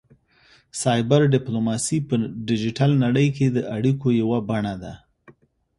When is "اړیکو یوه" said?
3.75-4.39